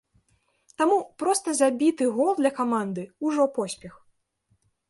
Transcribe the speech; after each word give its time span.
Таму 0.81 0.95
проста 1.25 1.53
забіты 1.61 2.09
гол 2.17 2.31
для 2.39 2.51
каманды 2.61 3.07
ўжо 3.29 3.47
поспех. 3.59 3.93